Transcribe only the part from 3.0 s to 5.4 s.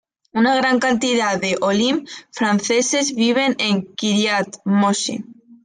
viven en Kiryat Moshe.